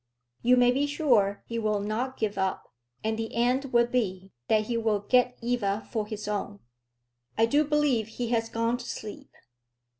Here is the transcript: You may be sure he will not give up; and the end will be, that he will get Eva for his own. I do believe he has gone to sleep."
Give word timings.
You 0.41 0.57
may 0.57 0.71
be 0.71 0.87
sure 0.87 1.43
he 1.45 1.59
will 1.59 1.79
not 1.79 2.17
give 2.17 2.35
up; 2.35 2.73
and 3.03 3.19
the 3.19 3.35
end 3.35 3.65
will 3.65 3.85
be, 3.85 4.31
that 4.47 4.63
he 4.63 4.75
will 4.75 5.01
get 5.01 5.37
Eva 5.43 5.87
for 5.91 6.07
his 6.07 6.27
own. 6.27 6.59
I 7.37 7.45
do 7.45 7.63
believe 7.63 8.07
he 8.07 8.29
has 8.29 8.49
gone 8.49 8.77
to 8.77 8.85
sleep." 8.89 9.29